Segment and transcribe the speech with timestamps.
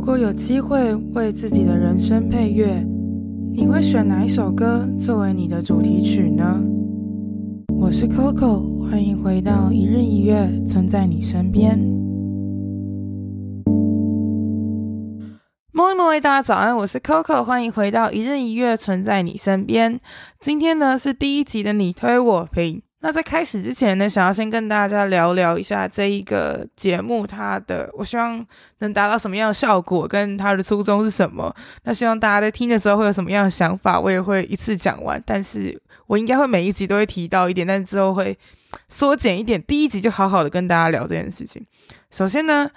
[0.00, 2.82] 如果有机会为自己的人生配乐，
[3.52, 6.58] 你会选哪一首歌作为你的主题曲呢？
[7.78, 11.78] 我是 Coco，欢迎回到一日一月，存在你身边。
[15.70, 20.00] 莫莫，大家早安，我是 Coco，欢迎回到一日一月，存在你身边。
[20.40, 22.80] 今天呢是第一集的你推我评。
[23.02, 28.46] 那在开始之前呢，想要先跟大家聊聊一下这一个节目，它的我希望
[28.80, 31.54] 能达到什么样的效果，跟它的初衷是什么。
[31.84, 35.22] 那希望大家在听的时候会有什么样的想法，我也会一次讲完。
[35.24, 38.38] 但是我应该会每一集都会提到一点，但之后会
[38.88, 39.62] 缩减一点。
[39.62, 41.64] 第一集就好好的跟大家聊这件事情。
[42.10, 42.70] 首先呢。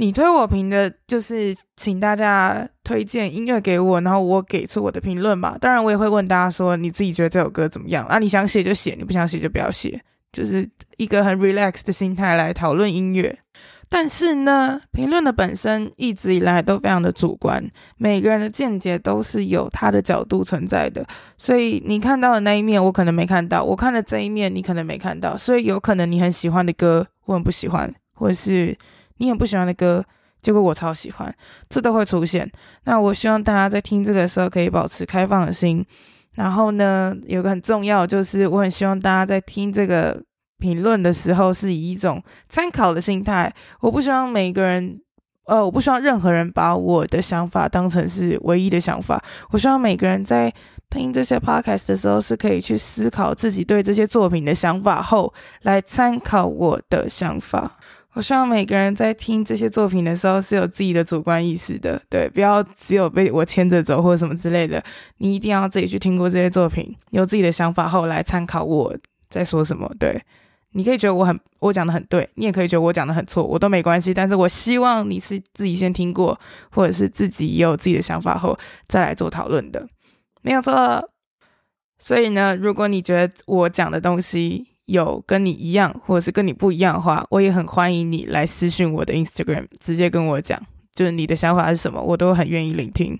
[0.00, 5.58] 你推我评的，就是请大家推荐音乐给我，然后我给出我的评论嘛。
[5.58, 8.06] 当然，我也会问大家说，你自己觉得这首歌怎么样？
[8.06, 10.00] 啊，你想写就写，你不想写就不要写，
[10.32, 13.40] 就是一个很 relax 的心态来讨论音乐。
[13.90, 17.62] 但是呢，评论的本身一直以来都非常的主观，
[17.98, 21.06] 每个人的见解都是有他的角度存在的。
[21.36, 25.36] 所以你看到的那一面，我可能没看到；我看的这一面，你可能没看到。
[25.36, 28.74] 所以有可能你很喜欢的歌，我很不喜欢，或者是。
[29.20, 30.04] 你很不喜欢的歌，
[30.42, 31.32] 结果我超喜欢，
[31.68, 32.50] 这都会出现。
[32.84, 35.84] 那我希望大家在听这个时候可以保持开放的心。
[36.34, 40.22] 然后呢，有个很重要，就是我很希望大家在听这个
[40.58, 43.52] 评论的时候是以一种参考的心态。
[43.80, 44.98] 我不希望每个人，
[45.44, 49.22] 呃，我不希望任何人把我的想法当成是唯一的想法。
[49.50, 50.50] 我希望每个人在
[50.88, 57.76] 听这些 podcast 的时候是可以去思考自己对这些作品的想法后，来参考我的想法。
[58.14, 64.82] 我希望每个人在听这些作品的时候是有自己的主观意识的，对，不要只有被我牵着走或者什么之类的。
[65.18, 68.96] 你一定要自己去听过这些作品，有自己的想法后来参考我
[69.28, 69.88] 在说什么。
[69.98, 70.20] 对，
[70.72, 74.12] 你可以觉得我很我讲的很对，你也可以觉得我讲的很错，我都没关系。
[74.12, 76.38] 但是我希望你是自己先听过，
[76.72, 78.58] 或者是自己也有自己的想法后
[78.88, 79.86] 再来做讨论的，
[80.42, 81.08] 没有错。
[82.00, 90.60] 所以呢，如果你觉得我讲的东西，有跟你一样，或者是跟你不一样的话，我也很欢迎你来私讯我的 Instagram，直接跟我讲，
[90.94, 93.16] 就是你的想法是什么，我都很愿意聆听。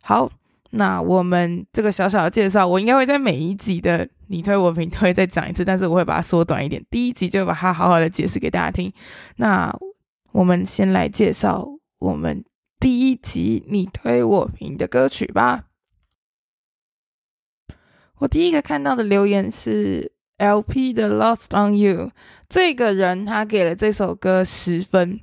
[0.00, 0.30] 好，
[0.70, 8.90] 那我们这个小小的介绍，我应该会在每一集的你推我评都会再讲一次，但是我会把它缩短一点，第一集就把它好好的解释给大家听。
[9.36, 9.70] 那
[10.32, 12.42] 我们先来介绍我们
[12.80, 15.64] 第一集你推我评的歌曲吧。
[18.20, 20.13] 我第一个看到的留言是。
[20.38, 22.10] LP 的 Lost on You
[22.48, 25.20] 这个人他给了这首歌十分。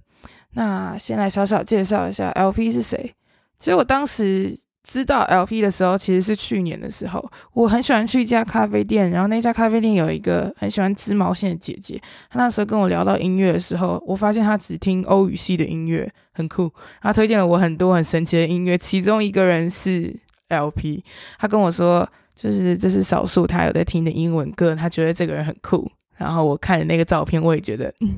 [0.53, 3.13] 那先来小小介绍一下 LP 是谁。
[3.57, 7.23] 其实我当时知道 LP 的时候，其实是去年的时候。
[7.53, 12.01] 我很喜欢去一家咖啡店，然后那家咖啡店有一个很喜欢织毛线的姐姐。
[12.29, 16.69] 她那时候跟我聊到音乐的时候，我发现她只听欧语系的音乐，很酷。
[17.01, 20.13] 她推荐了我很多很神奇的音乐，其中一个人是
[20.49, 21.03] LP。
[21.37, 22.09] 她跟我说。
[22.35, 25.91] 就是这是少数他有在听的英文歌，他觉得这个人很酷。
[26.17, 28.17] 然后我看了那个照片，我也觉得，嗯，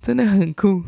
[0.00, 0.82] 真的很酷。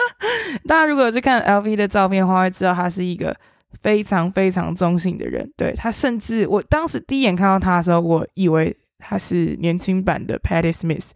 [0.68, 3.34] 大家如果有去看 LV 的照片的话，会知道他是一个
[3.80, 5.50] 非常非常中性的人。
[5.56, 11.10] 对，他甚至我当时第一眼看到他的时候，我以为他是年轻版的 Patty Smith。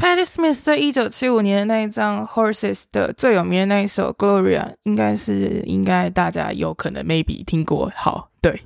[0.00, 7.92] Patti Smith 在一九七五年的那一张 Horses 的最有名的那一首 Gloria，应该是应该大家有可能 maybe 听过。
[7.94, 8.58] 好，对，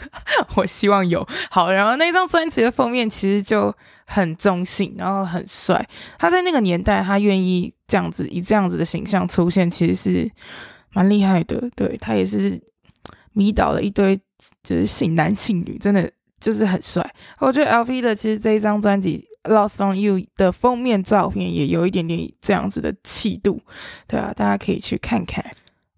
[0.54, 1.26] 我希望有。
[1.50, 5.82] 好，然后那张专辑的封面其实就很中性，然后很帅。
[6.18, 10.30] 他在那个年代，他愿意这样子以这样子的形象出现，其实是
[10.92, 11.70] 蛮厉害的。
[11.74, 12.60] 对，他也是
[13.32, 14.14] 迷倒了一堆
[14.62, 17.02] 就是性男性女，真的就是很帅。
[17.38, 19.26] 我觉得 LP 的其实这一张专辑。
[19.44, 23.60] Lost on You 的封面照片也有一点点这样子的气度，
[24.06, 25.44] 对啊，大家可以去看看。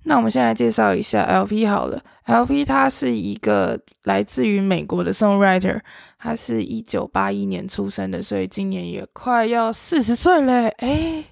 [0.05, 5.81] 那我们先来介绍一下 LP 好了，LP 他是一个来自于美国的 songwriter，
[6.19, 11.25] 他是一九八一年出生的，所以今年也快要四十岁嘞，诶，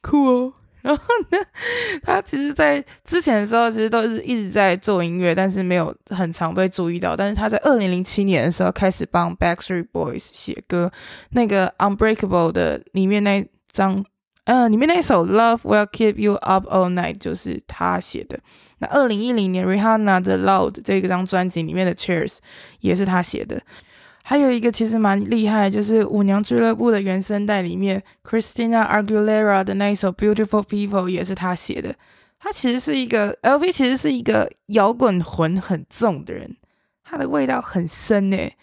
[0.00, 0.52] 酷哦。
[0.88, 1.38] 然后呢，
[2.02, 7.14] 他其实，在之前的时候，其实都是一直在做音乐，但是没有很常被注意到。
[7.14, 10.90] 但是他在二零零七年的时候，开始帮 Backstreet Boys 写歌。
[11.32, 14.02] 那个 Unbreakable 的里面那张，
[14.44, 18.40] 呃，里面那首 Love Will Keep You Up All Night 就是他写的。
[18.78, 22.38] 那二零一零年 Rihanna 的 Loud 这个张专辑里面的 Cheers
[22.80, 23.60] 也是他写的。
[24.22, 31.94] 还有一个其实蛮厉害，就是舞娘俱乐部的原声带里面，Christina Aguilera 的那一首《Beautiful People》也是他写的。
[32.38, 36.56] 他其实是一个 L V，其实是一个摇滚魂很重的人，
[37.02, 38.54] 他的味道很深诶，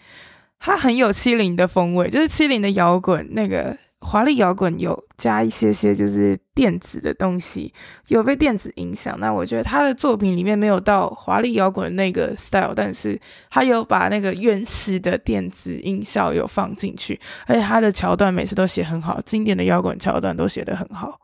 [0.58, 3.76] 他很有七零的风味，就是七零的摇滚那个
[4.06, 7.74] 华丽摇滚有加一些些就是电子的东西，
[8.06, 9.18] 有被电子影响。
[9.18, 13.20] 那我觉得他的作品里面没有到华丽摇滚那个 style，但是
[13.50, 17.18] 他有把那个原始的电子音效有放进去，
[17.48, 21.18] 而且他的桥段每次都写很好，经典的摇滚桥段都写得很好。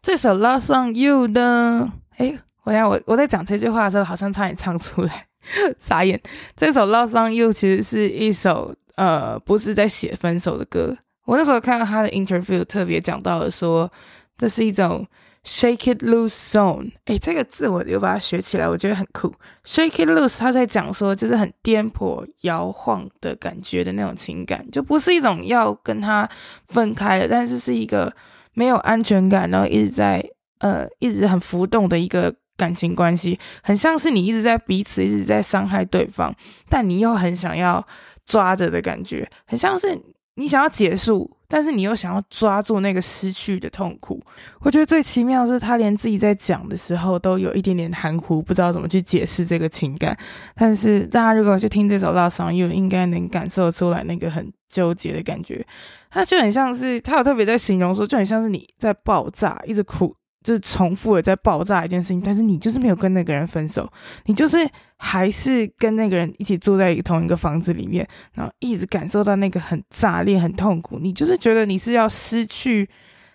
[0.00, 5.26] 这首《Lost on You》呢，诶，我想我我在讲这句话的时候，好像差点唱出来，
[5.78, 6.18] 傻眼。
[6.56, 10.96] 这首《Lost on You》其实是一首呃，不是在写分手的歌。
[11.24, 13.90] 我那时候看到他的 interview，特别讲到了说，
[14.36, 15.06] 这是一种
[15.42, 16.90] shake it loose zone。
[17.06, 19.34] 诶，这个字我又把它学起来，我觉得很酷。
[19.64, 26.28] shake it loose，他在讲说，就是很颠簸、摇晃的感觉的那种情感，就不是一种要跟他
[26.66, 28.14] 分开的，但是是一个
[28.52, 30.22] 没有安全感，然后一直在
[30.58, 36.34] 呃一直很浮动的一个感情关系，很像是你一直在彼此一直在伤害对方，
[36.68, 37.82] 但你又很想要
[38.26, 39.98] 抓着的感觉，很像是。
[40.36, 44.20] 你想要结束，但是你又想要抓住那个失去的痛苦。
[44.60, 50.16] 我觉得最奇妙的是，他连自己在讲的时候都有一点点含糊，不知道怎么去解释这个情感。
[50.56, 55.64] 但是大家如果去听这首《Last Song》，又》，应该能感受出来那个很纠结的感觉。
[56.10, 60.14] 他就很像是，他有特别在形容说，就很像是你在爆炸，一直哭。
[60.44, 63.90] 就是重复的在爆炸一件事情，但是你就是没有跟那个人分手，
[64.26, 64.58] 你就是
[64.98, 70.98] 还是跟那个人一起住在同一个房子里面，然后一直感受到那个很炸裂、很痛苦。
[71.00, 72.86] 你就是觉得你是要失去，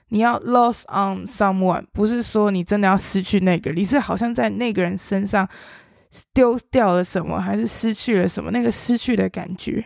[0.10, 5.50] 你要 lost on someone，不是说你真的要失去那个，你是好像在那个人身上
[6.34, 8.52] 丢掉了什么，还是失去了什么？
[8.52, 9.84] 那个失去的感觉。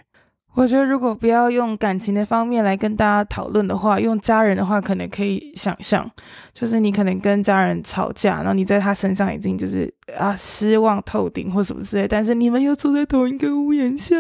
[0.55, 6.07] 我觉得，如果不要用感情的方面来跟大家讨论的话，用家人的话，可能可以想象，
[6.53, 14.15] 就是你可能跟家人吵架，然后你在他身上已经就是啊失望透顶或什么之类，但是你们又住在同一个屋檐下，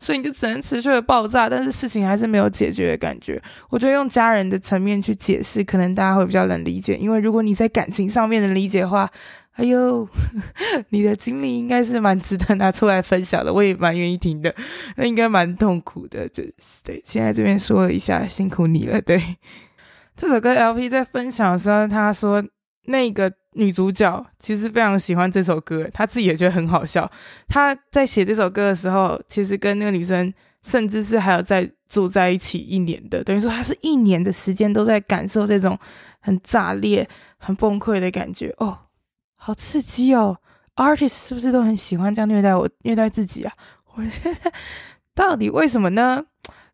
[0.00, 3.40] 所以你就只能持续的爆炸，但是事情还是没有解决的感觉。
[3.70, 9.08] 我觉得用家人的层面去解释，可能大家会比较能理解，因为如果你在感情上面的理解的话。
[9.56, 10.06] 哎呦，
[10.90, 14.54] 你的经历应该是蛮值得拿出来分享的，我也蛮愿意听的。
[14.96, 16.52] 那应该蛮痛苦的，就是
[16.84, 17.02] 对。
[17.04, 19.00] 现在这边说了一下，辛苦你了。
[19.00, 19.20] 对，
[20.14, 22.44] 这首歌 LP 在分享的时候，他说
[22.84, 27.10] 那个女主角其实非常喜欢这首歌，她自己也觉得很好笑。
[27.48, 30.32] 她在写这首歌的时候，其实跟那个女生
[30.62, 35.78] 甚至是还有在住在一起一年的，等于说她是一年的时间都在感受这种
[36.20, 37.08] 很炸裂、
[37.38, 38.80] 很崩溃的感觉哦。
[39.36, 40.36] 好刺激哦
[40.74, 43.52] ！Artist 是不是都很喜欢这样虐待我、虐待自己啊？
[43.94, 44.52] 我觉得
[45.14, 46.22] 到底为什么呢？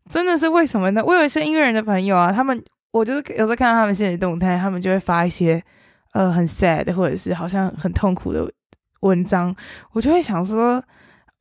[0.09, 1.01] 真的是为什么呢？
[1.05, 2.61] 我有一些音乐人的朋友啊，他们
[2.91, 5.63] 我就是有时候看到他们现实动态，他们就会发一些
[6.11, 8.51] 呃很 sad 或者是好像很痛苦的
[8.99, 9.55] 文章，
[9.93, 10.83] 我就会想说，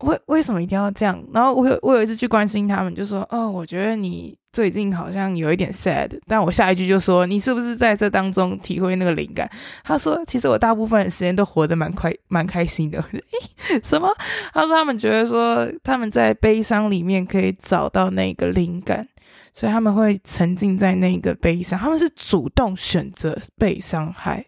[0.02, 1.22] 为为什么一定要这样？
[1.32, 4.36] 然后我有我有一次去关心他们，就说哦，我觉得你。
[4.52, 9.50] 最近好像有一点 sad，但我下一句就说，你是不是在这当中体会那个灵感？
[9.82, 13.02] 他说，其实我大部分时间都活得蛮快、蛮开心的。
[13.82, 14.14] 什么？
[14.52, 19.08] 他说他们觉得说他们在悲伤里面可以找到那个灵感，
[19.54, 24.44] 所以他们会沉浸在那个悲伤，他们是主动选择被伤害，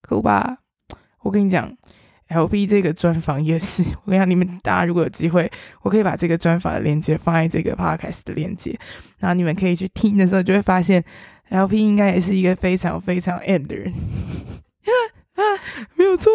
[0.00, 0.58] 可吧？
[1.22, 1.76] 我跟你讲。
[2.30, 5.50] LP 这个专访也是，我跟你讲，你们大家如果有机会，
[5.82, 8.78] 我可以把这个专访的链接放在这个 podcast 的链接，
[9.18, 11.04] 然后你们可以去听的时候，就会发现
[11.50, 13.92] LP 应该也是一个非常非常 M 的人，
[15.96, 16.30] 没有错。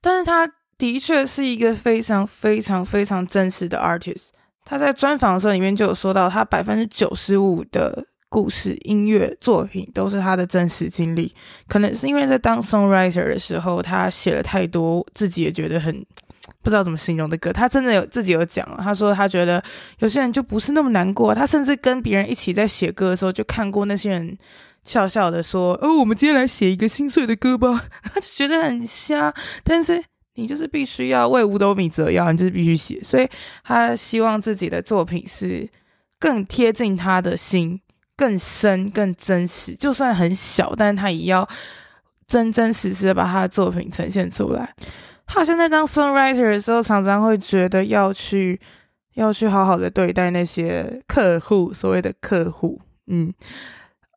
[0.00, 4.28] 但是他的确是一个非常非常非常真实的 artist。
[4.64, 8.06] 他在专访的时候里面就有说到，他百分之九十五的。
[8.28, 11.32] 故事、音乐作品都是他的真实经历，
[11.68, 16.04] 可能是因为在当 songwriter 的时候，他写了太多自己也觉得很
[16.62, 17.52] 不知道怎么形容的歌。
[17.52, 19.62] 他真的有自己有讲了，他说他觉得
[20.00, 21.34] 有些人就不是那么难过。
[21.34, 24.36] 他甚至跟别人一起在写歌的时候，就看过那些人
[24.84, 29.32] 笑笑的说：“哦，我们今天来写一个心碎的歌吧。” 他就觉得很瞎。
[29.62, 30.02] 但是
[30.34, 33.00] 你就是必须要为五斗米折腰，你就是必须写。
[33.02, 33.28] 所以
[33.64, 35.68] 他希望自己的作品是
[36.18, 37.80] 更贴近他的心。
[38.16, 41.46] 更深、更真实，就算很小，但是他也要
[42.26, 44.74] 真真实实的把他的作品呈现出来。
[45.26, 48.58] 他好像在当 songwriter 的时候，常常会觉得要去
[49.14, 52.80] 要去好好的对待那些客户，所谓的客户。
[53.08, 53.32] 嗯，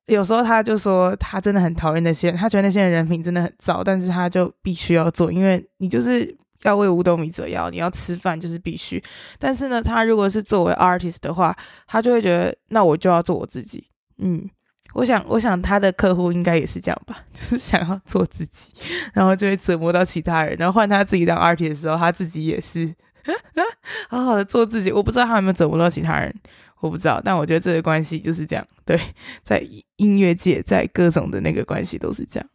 [0.05, 6.37] 有时候他就说他真的很讨厌那些人，他觉得那些人人品真的很糟，但是他就必须要做，因为你就是。
[6.63, 9.01] 要为五斗米折腰，你要吃饭就是必须。
[9.37, 11.55] 但是呢，他如果是作为 artist 的话，
[11.87, 13.87] 他就会觉得，那我就要做我自己。
[14.19, 14.49] 嗯，
[14.93, 18.71] 我想，我想他的客户应该也是这样吧， 就是想要做自己，
[19.13, 20.55] 然后就会折磨到其他人。
[20.57, 22.93] 然后换他自己当 R T 的时候，他自己也是
[24.09, 24.91] 好好的做自己。
[24.91, 26.33] 我不知道他有没有折磨到其他人。
[26.81, 28.65] 我不知道，但我觉得这个关系就是这样。
[28.85, 28.97] 对，
[29.43, 29.61] 在
[29.97, 32.49] 音乐界，在各种的那个关系都是这样。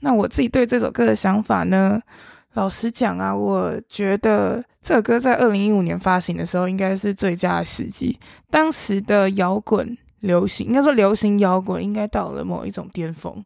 [0.00, 2.00] 那我自己对这首歌的想法呢？
[2.54, 8.18] 老实讲啊，我觉得这首歌在二零一五年发行的时候，应该是最佳的时机。
[8.50, 13.44] 当时的摇滚流行，应该说流行摇滚，应该到了某一种巅峰。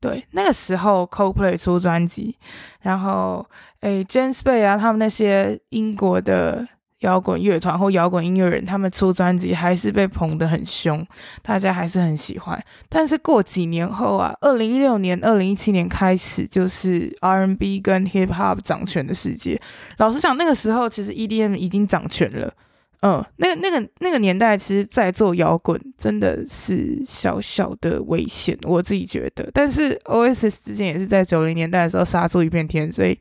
[0.00, 2.36] 对，那个时候 Coldplay 出专辑，
[2.80, 3.46] 然后
[3.80, 6.66] 诶，James Bay 啊，他们那些英国的。
[7.02, 11.04] 摇滚乐团或摇滚音乐人，他们出专辑还是被捧得很凶，
[11.42, 12.56] 大家还是很喜欢。
[12.88, 19.60] 但是过几年后啊，二零一六年、二零一七年开始，就是 R&B 跟 Hip Hop 掌权的世界。
[19.96, 22.54] 老实讲，那个时候其实 EDM 已经掌权了。
[23.02, 29.48] 嗯，那个、那个、那个年代，其实在做摇滚真的是小小的危险，我自己觉得。
[29.54, 33.16] 但是 Oasis 之前也是在九零年代的时候杀出一片天，所以。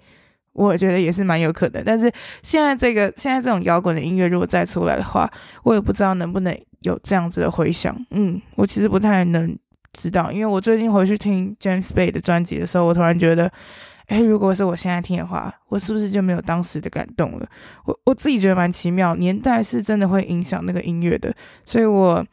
[0.54, 2.12] 我觉得也是蛮有可能，但是
[2.44, 5.26] 现在这个现在这种摇滚的音乐如果再出来的话，
[5.64, 7.98] 我也不知道能不能有这样子的回响。
[8.10, 9.58] 嗯，我其实不太能
[9.94, 13.50] 知道，因为我最近回去听 James Bay 的专辑的时候，我突然觉得，
[14.12, 17.48] 诶，如果是我现在听的话，我是不是就没有当时的感动了？
[17.86, 21.34] 我我自己觉得蛮奇妙，年代是真的会影响那个音乐的，
[21.65, 22.25] 所以我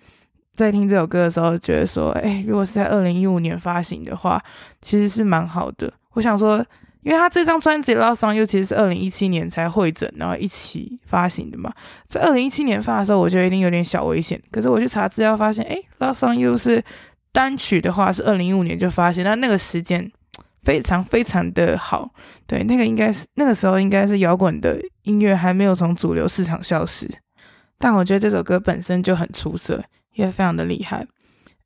[0.54, 4.42] 在听这首歌的时候，觉得说，诶，如果是在二零一五年发行的话，
[4.82, 5.92] 其实是蛮好的。
[6.12, 6.64] 我想说。
[7.02, 11.73] 因为他这张专辑《Love Song You》其实是二零一七年才汇整，然后一起发行的嘛。
[12.06, 14.38] 在二零一七年发的时候，我觉得一定有点小危险。
[14.50, 16.82] 可是我去查资料发现，诶，《Love Song You》是
[17.32, 20.11] 单曲的话是二零一五年就发行，那那个时间
[20.62, 22.11] 非常非常的好。
[22.47, 27.09] 对，那个应该是那个时候应该是摇滚的音乐还没有从主流市场消失，
[27.79, 29.83] 但我觉得这首歌本身就很出色，
[30.15, 31.07] 也非常的厉害。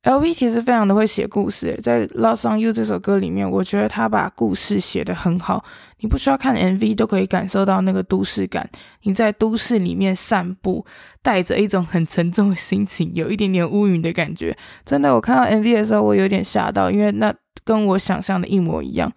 [0.03, 5.63] LV 其实非常的会写故事，在《Lost on You》这首歌里面，我觉得他把故事写得很好。
[5.99, 8.69] 你不需要看 MV 都可以感受到那个都市感。
[9.03, 10.85] 你在都市里面散步，
[11.21, 14.57] 带着一种很沉重的心情，有一点点乌云的感觉。
[14.85, 17.33] 真的，我看到 MV 的时候，我有点吓到，因为那
[17.63, 19.09] 跟我想象的一模一样。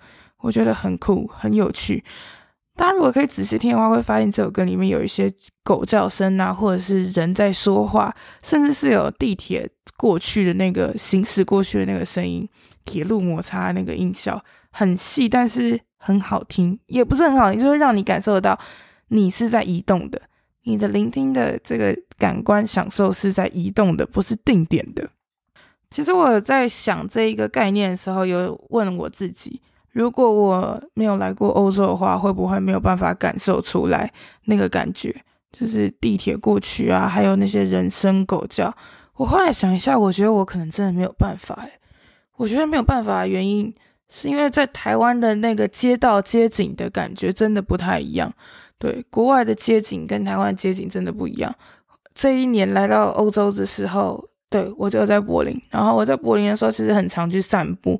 [0.43, 2.05] 我觉得很酷，很有趣。
[2.77, 5.33] 大家如果可以仔细听的话，会发现这首歌里面有一些
[5.65, 12.47] 狗叫声啊，或者是人在说话，甚至是有地铁过去的那个行驶过去的那个声音，
[12.85, 14.39] 铁路摩擦那个音效，
[14.71, 18.59] 很细，但是很好听，也不是很好听，就是让你感受到
[19.09, 20.21] 你是在移动的，
[20.65, 25.09] 你的聆听的这个感官享受是在移动的，不是定点的。
[25.91, 29.63] 其实我在想这一个概念的时候，有问我自己。
[29.97, 34.13] 如果我没有来过欧洲的话，会不会没有办法感受出来
[34.45, 35.25] 那个感觉？
[35.51, 38.71] 就是地铁过去啊，还有那些人声狗叫。
[39.15, 41.55] 我后来想一下，我觉得我可能真的没有办法。
[41.63, 41.81] 诶，
[42.37, 43.75] 我觉得没有办法的原因
[44.11, 48.31] 是因为在台湾的那个街道街景的感觉真的不太一样。
[48.79, 51.51] 对，国外的街景跟台湾街景真的不一样。
[52.15, 57.99] 这一年来到欧洲的时候，对，我就在柏林，然后我在柏林的时候，其实很常去散步。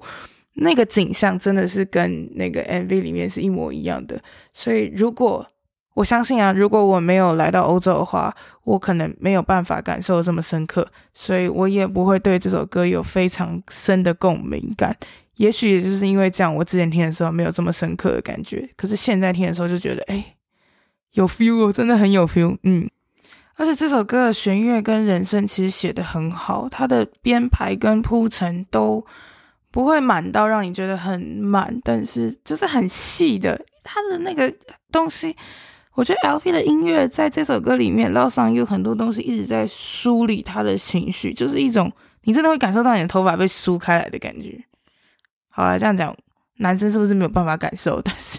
[0.59, 4.19] 那个景象真的是跟那个 MV 里面是一模一样的，
[4.55, 5.47] 所以如果
[5.93, 8.35] 我相信啊，如果我没有来到欧洲的话，
[8.65, 14.97] 我可能没有办法感受这么深刻，所以我也不会对这首歌有非常深的共鸣感。
[15.37, 20.37] 也许也就是因为这样，我之前听的时候没有这么深刻的感觉，可是现在听的时候就觉得，哎，
[21.13, 22.89] 有 feel 哦，真的很有 feel，嗯。
[23.57, 29.05] 而且这首歌的弦乐跟人声其实写得很好，它的编排跟铺陈都。
[29.77, 34.51] 不会满到让你觉得很满，但是就是很细的，它的那个
[34.91, 35.37] 东西，
[35.93, 41.93] 我觉得 LP 的音乐在这首歌里面，捞上有很多东西一直在梳理他的情绪，就是一种
[42.23, 44.59] 你真的会感受到你的头发被梳开来的感觉。
[45.51, 46.17] 好了，这样讲，
[46.61, 48.01] 男生是不是没有办法感受？
[48.01, 48.39] 但是，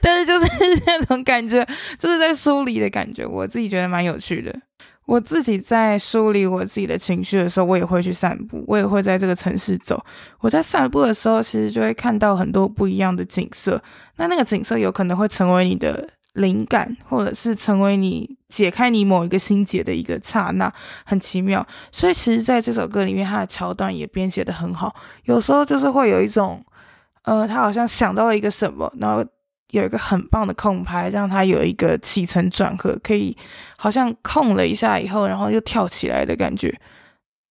[0.00, 0.46] 但 是就是
[0.86, 1.62] 那种感觉，
[1.98, 4.58] 就是在梳理的感觉，我自己觉得蛮有趣的。
[5.06, 10.00] 我自己在梳理我自己的情绪的时候，我也会去散步，我也会在这个城市走。
[10.38, 13.82] 我在散步的时候，其实就会看到很多不一样的景色。
[14.16, 20.72] 那那个景色有可能会成为你的灵感，或者是成为你解开你某一个心结的一个刹那，
[21.04, 21.66] 很奇妙。
[21.90, 24.94] 所以，其实在这首歌里面，它的桥段也编写的很好。
[25.24, 26.64] 有时候就是会有一种，
[27.24, 29.24] 呃，他好像想到了一个什么，然后。
[29.70, 33.36] 有一个很棒的空拍，让它有一个起承转合，可以
[33.76, 36.74] 好像空了一下以后，然后又跳起来的感觉。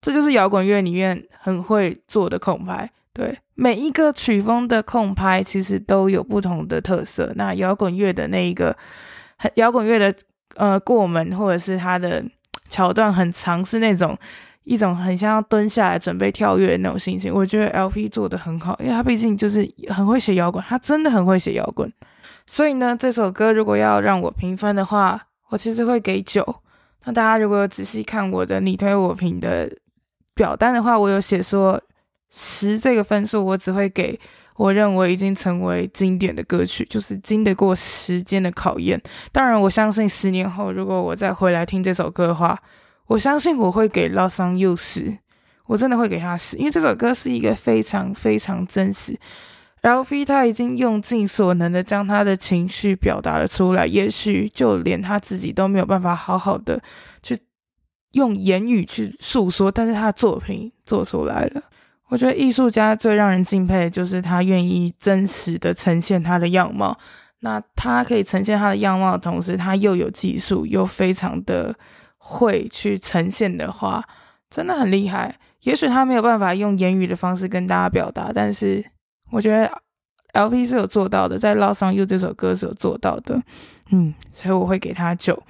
[0.02, 2.90] 这就是摇滚乐里面很会做的空拍。
[3.12, 7.34] 对，每一个曲风的空拍其实都有不同的特色。
[7.36, 8.76] 那摇滚乐的那一个，
[9.56, 10.14] 摇滚乐的
[10.56, 12.24] 呃过门或者是它的
[12.70, 14.18] 桥段很长，是那种
[14.64, 17.34] 一种很像要蹲下来准备跳跃的那种心情。
[17.34, 21.92] 我觉得 LP 做得很好，因为他毕竟就是很会写摇滚，他真的很会写摇滚。
[22.46, 26.44] 所以呢，这首歌如果要让我评分的话，我其实会给九。
[27.06, 29.72] 那大家如果有仔细看我的你推我评的
[30.34, 31.82] 表单的话，我有写说
[32.30, 34.20] 十这个分数，我只会给
[34.58, 39.02] 我认为已经成为经典的歌曲，就是经得过时间的考验。
[39.32, 42.58] 当然，我相信十年后如果我再回来听这首歌的话，
[43.10, 45.18] 我相信我会给《Lost on You》十，
[45.66, 49.20] 我真的会给他十，因为这首歌是一个非常非常真实。
[49.82, 56.82] LV 他已经用尽所能的将他的情绪表达了出来，也许就连他自己都没有办法好好的
[57.24, 57.38] 去。
[58.14, 61.62] 用言语去诉说，但是他的作品做出来了。
[62.08, 66.98] 我觉得艺术家最让人敬佩的就是他愿意真实的呈现他的样貌。
[67.42, 71.76] 那他可以呈现他的样貌的同时，他又有技术，又非常的
[72.20, 74.04] 会去呈现的话，
[74.50, 75.36] 真的很厉害。
[75.64, 78.86] 也许他没有办法用言语的方式跟大家表达，但是
[79.32, 79.70] 我觉得
[80.34, 83.42] LV 是有做到的，在《Lost on You》这首歌是有做到的。
[83.92, 85.42] 嗯，所以我会给他九。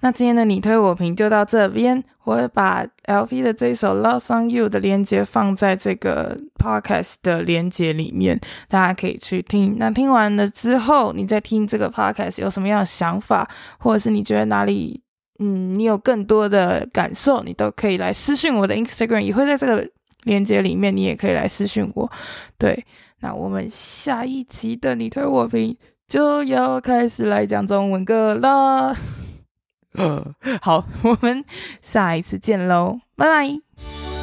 [0.00, 9.74] 那今天的你推我评就到这边，我会把 LV 的这首《Lost on You》的链接放在这个 Podcast 的链接里面，大家可以去听。
[9.76, 15.02] 那听完了之后，你再听这个 Podcast 有什么样的想法，或者是你觉得哪里，
[15.38, 19.88] 嗯，你有更多的感受，你都可以来私信我的 Instagram，也会在这个
[20.24, 22.10] 链接里面，你也可以来私信我。
[22.58, 22.84] 对，
[23.20, 25.76] 那我们下一集的你推我评
[26.06, 28.96] 就要开始来讲中文歌了。
[30.60, 31.44] 好， 我们
[31.80, 34.17] 下一次见喽，拜拜。